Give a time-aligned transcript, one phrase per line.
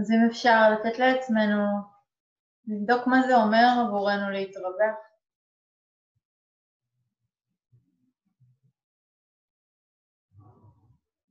[0.00, 1.62] אז אם אפשר לתת לעצמנו
[2.66, 4.96] לבדוק מה זה אומר עבורנו להתרווח.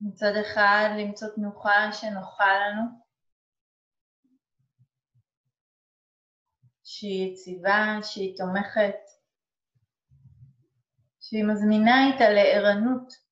[0.02, 2.82] מצד אחד למצוא תנוחה שנוחה לנו,
[6.84, 8.96] שהיא יציבה, שהיא תומכת,
[11.20, 13.25] שהיא מזמינה איתה לערנות.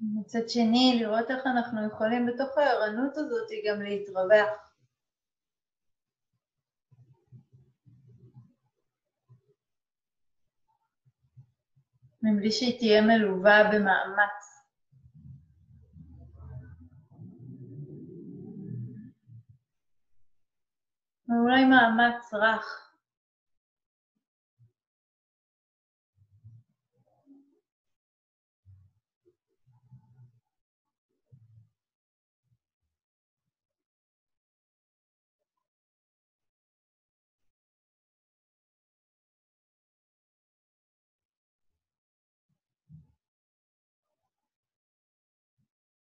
[0.00, 4.66] מצד שני, לראות איך אנחנו יכולים בתוך הערנות הזאת גם להתרווח.
[12.22, 14.46] מבלי שהיא תהיה מלווה במאמץ.
[21.28, 22.85] ואולי מאמץ רך.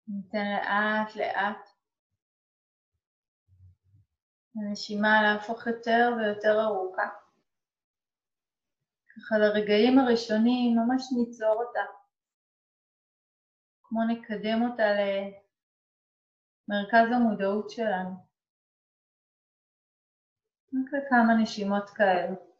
[0.08, 1.70] ניתן לאט לאט
[4.56, 7.09] לנשימה להפוך יותר ויותר ארוכה.
[9.16, 11.86] ככה לרגעים הראשונים ממש ניצור אותה,
[13.84, 14.84] כמו נקדם אותה
[16.69, 18.16] למרכז המודעות שלנו.
[20.67, 22.55] רק לכמה נשימות כאלו.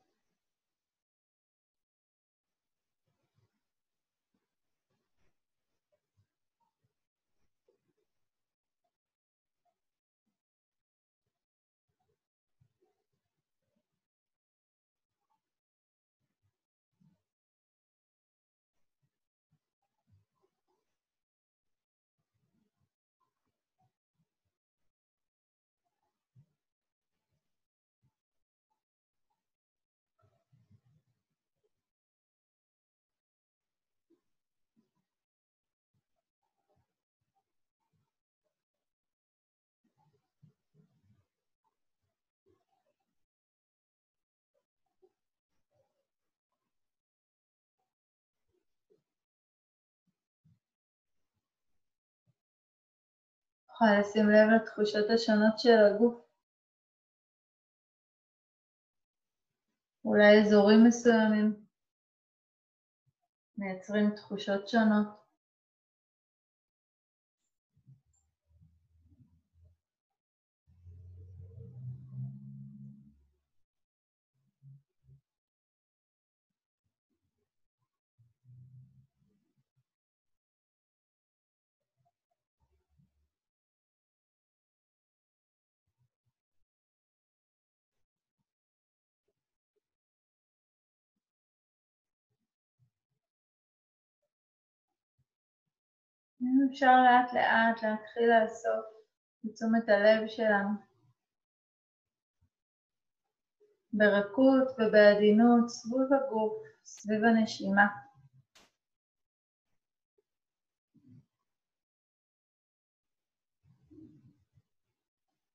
[53.75, 56.22] יכולה לשים לב לתחושות השונות של הגוף.
[60.06, 61.66] אולי אזורים מסוימים
[63.58, 65.25] מייצרים תחושות שונות.
[96.69, 98.85] אפשר לאט לאט להתחיל לאסוף
[99.44, 100.69] בתשומת הלב שלנו
[103.94, 107.88] ברכות ובעדינות סביב הגוף, סביב הנשימה.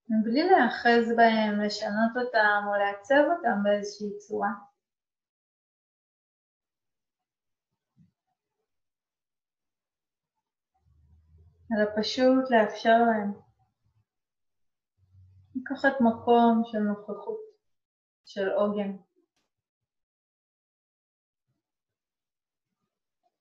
[0.08, 4.69] מבלי להאחז בהם, לשנות אותם או לעצב אותם באיזושהי צורה.
[11.72, 13.32] אלא פשוט לאפשר להם
[15.54, 17.40] לקחת מקום של נוכחות,
[18.24, 18.96] של עוגן.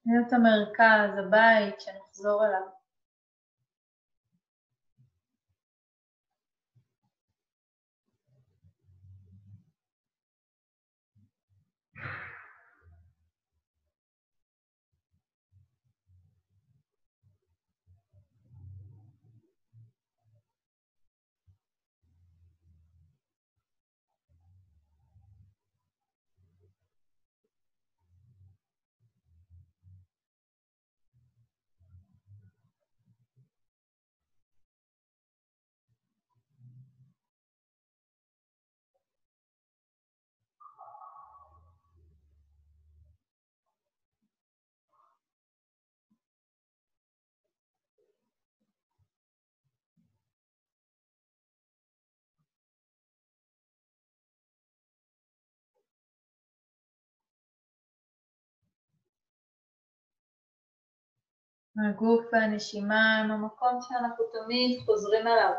[0.06, 2.79] להיות המרכז, הבית שנחזור אליו.
[61.86, 65.54] הגוף והנשימה הם המקום שאנחנו תמיד חוזרים אליו.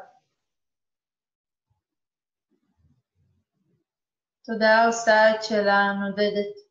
[4.45, 6.71] תודעה עושה את שלה, נודדת.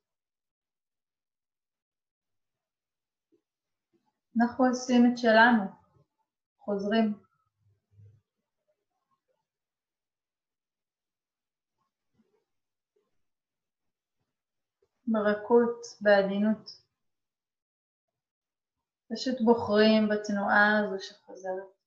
[4.42, 5.64] אנחנו עושים את שלנו,
[6.60, 7.14] חוזרים.
[15.08, 16.89] ברכות, בעדינות.
[19.14, 21.79] פשוט בוחרים בתנועה הזו שחוזרת.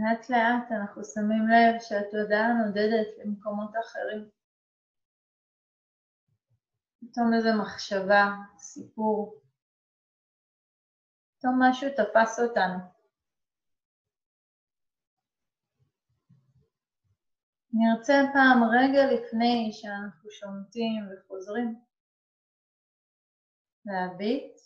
[0.00, 4.30] לאט לאט אנחנו שמים לב שהתודעה נודדת למקומות אחרים.
[7.00, 8.24] פתאום איזו מחשבה,
[8.58, 9.40] סיפור,
[11.38, 12.78] פתאום משהו תפס אותנו.
[17.72, 21.80] נרצה פעם רגע לפני שאנחנו שומטים וחוזרים
[23.86, 24.56] להביט,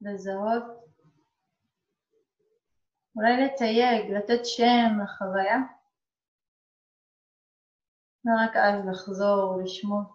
[0.00, 0.89] לזהות
[3.20, 5.56] אולי לתייג, לתת שם לחוויה,
[8.24, 10.06] ורק אז לחזור, לשמוט.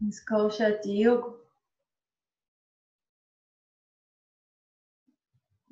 [0.00, 1.36] נזכור שהתיוג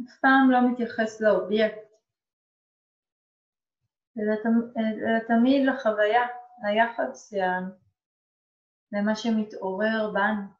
[0.04, 1.87] אף פעם לא מתייחס לאובייקט.
[4.18, 4.34] אלא
[5.28, 6.22] תמיד לחוויה,
[6.64, 7.32] ליחס
[8.92, 10.57] למה שמתעורר בנו.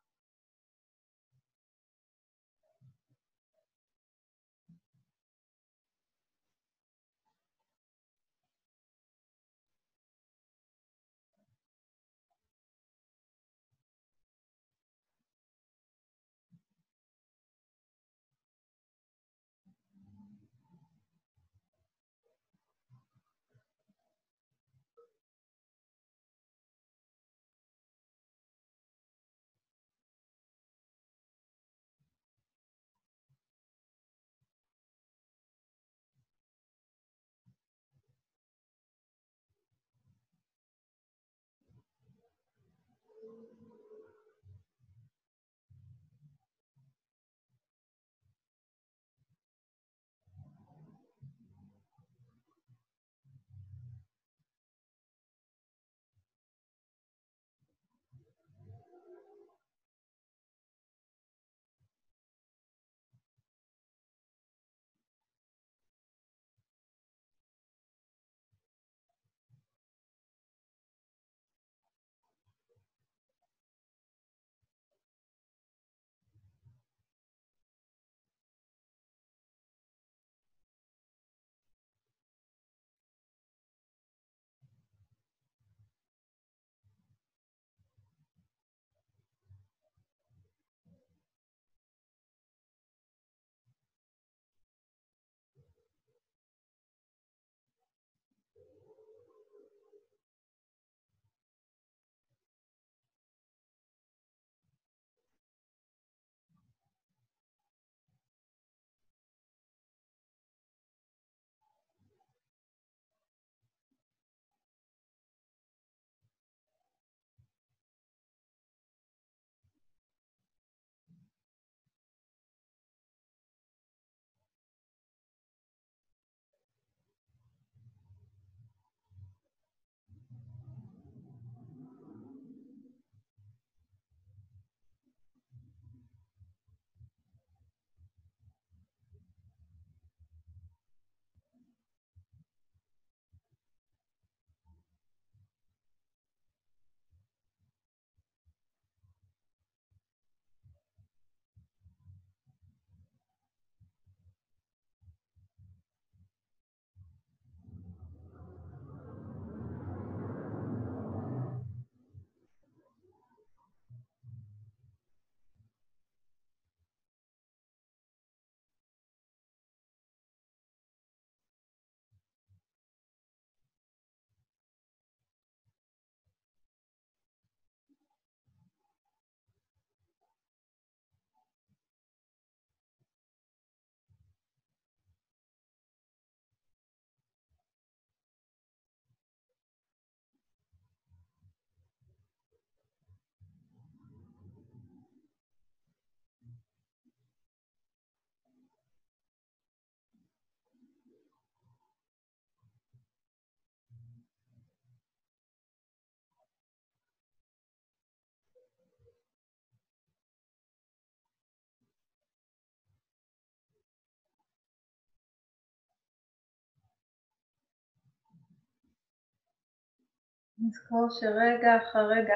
[220.61, 222.35] נזכור שרגע אחר רגע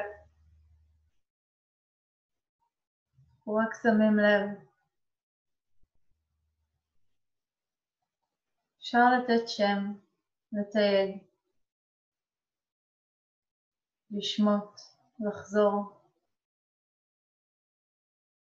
[3.29, 4.63] אנחנו רק שמים לב.
[8.79, 9.93] אפשר לתת שם,
[10.53, 11.17] לתייג,
[14.11, 14.81] לשמוט,
[15.19, 16.01] לחזור,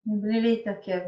[0.05, 1.05] מבלי להתעכב.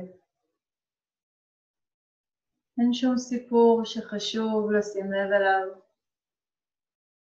[2.80, 5.87] אין שום סיפור שחשוב לשים לב אליו.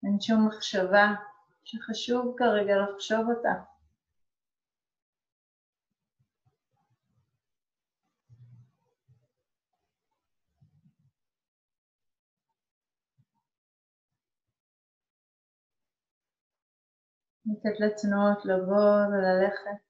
[0.04, 1.07] אין שום מחשבה
[1.64, 3.71] שחשוב כרגע לחשוב אותה.
[17.47, 19.85] לתת לתנועות לבוא וללכת.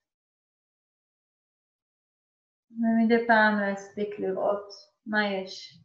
[2.71, 4.69] ומדי פעם להספיק לראות
[5.07, 5.83] מה יש,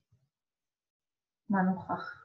[1.49, 2.24] מה נוכח.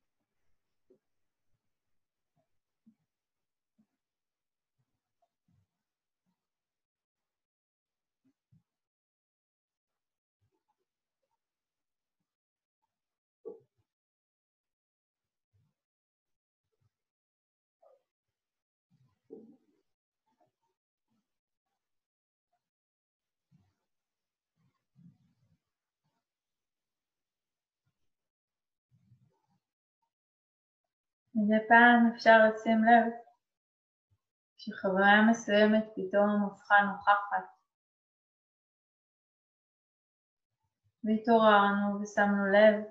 [31.35, 33.11] מדי פעם אפשר לשים לב
[34.57, 37.45] שחוויה מסוימת פתאום הפכה נוכחת
[41.03, 42.83] והתעוררנו ושמנו לב,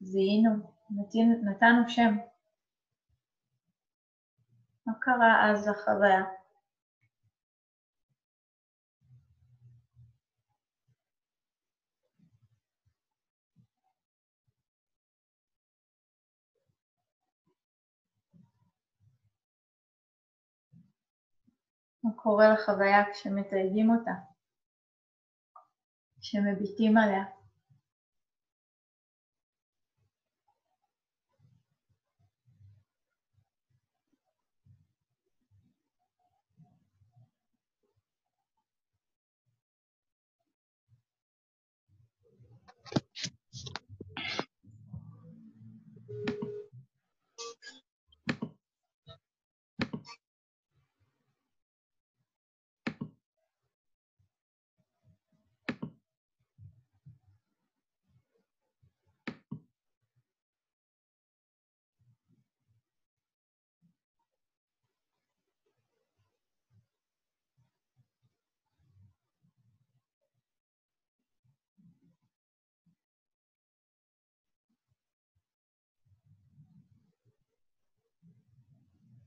[0.00, 0.50] זיהינו,
[1.42, 2.16] נתנו שם.
[4.86, 6.39] מה קרה אז לחוויה?
[22.10, 24.12] מה קורה לחוויה כשמתייגים אותה,
[26.20, 27.39] כשמביטים עליה.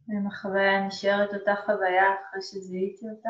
[0.10, 3.30] אם החוויה נשארת אותה חוויה אחרי שזיהיתי אותה.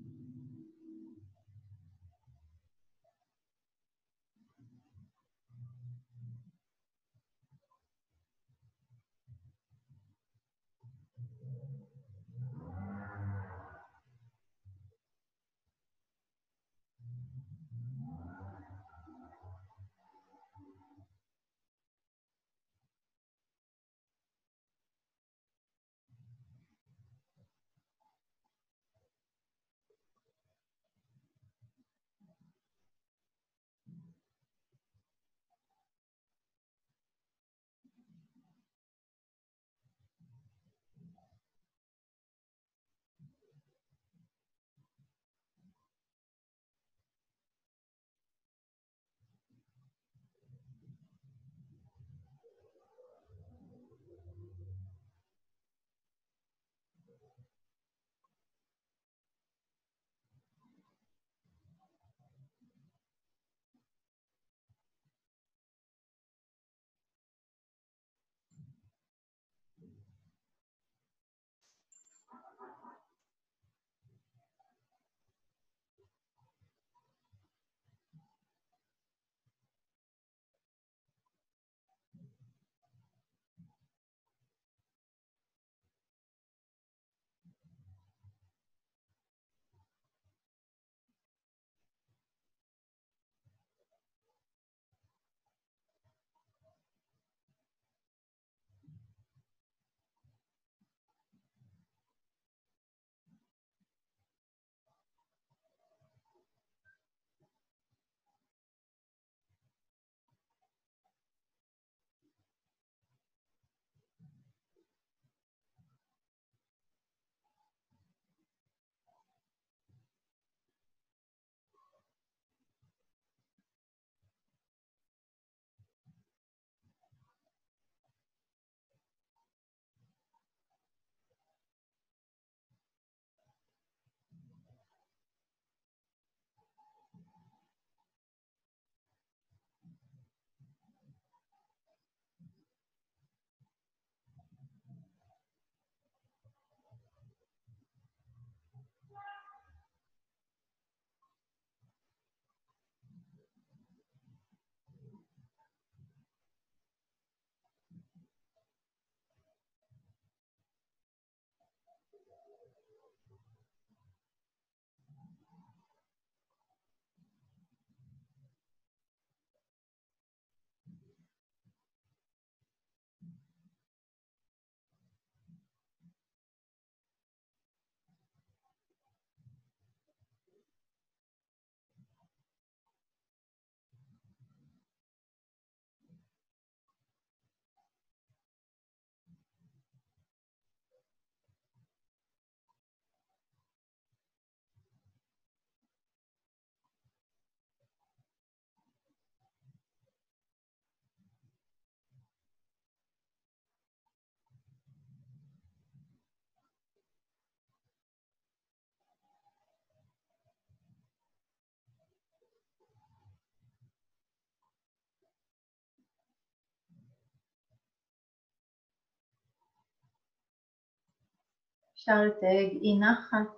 [222.01, 223.55] אפשר לתייג אי נחת,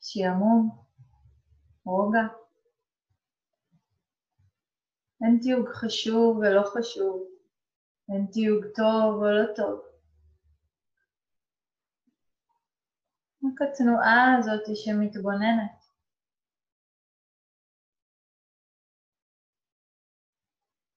[0.00, 0.70] שעמום,
[1.84, 2.26] רוגע.
[5.22, 7.28] אין תיוג חשוב ולא חשוב,
[8.08, 9.80] אין תיוג טוב או לא טוב.
[13.44, 15.78] רק התנועה הזאת שמתבוננת.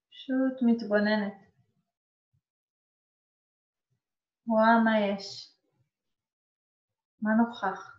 [0.10, 1.34] פשוט מתבוננת.
[4.48, 5.57] רואה מה יש,
[7.28, 7.98] מה נוכח.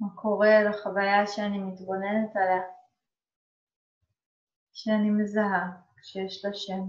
[0.00, 2.62] מה קורה לחוויה שאני מתבוננת עליה,
[4.72, 6.82] שאני מזהה כשיש לה שם.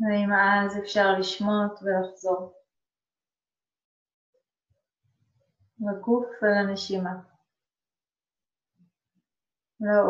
[0.00, 2.57] ואם אז אפשר לשמוט ולחזור.
[5.80, 7.20] לגוף ולנשימה.
[9.80, 10.00] לא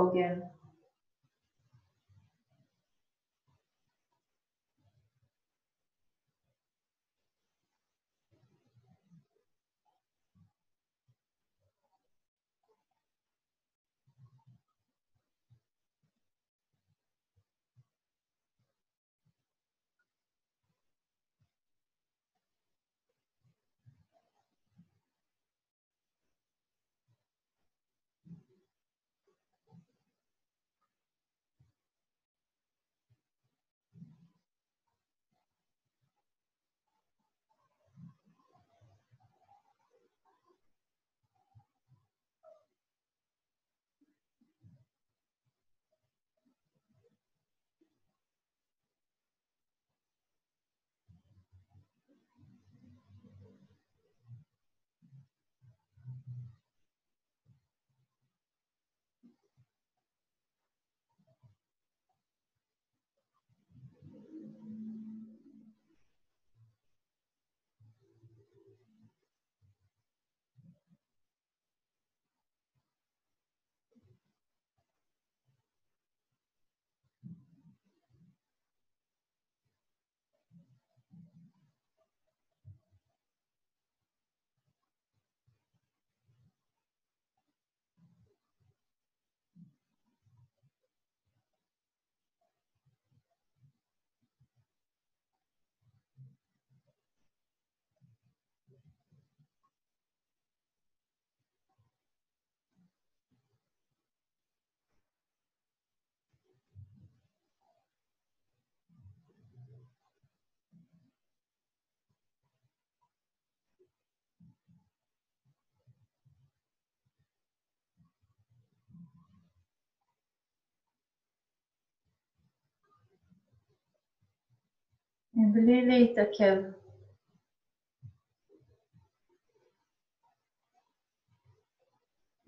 [125.38, 126.62] מבלי להתעכב.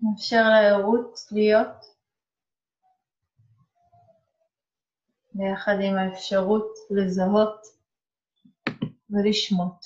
[0.01, 1.85] מאפשר לערות להיות
[5.33, 7.61] ביחד עם האפשרות לזהות
[9.09, 9.85] ולשמוט.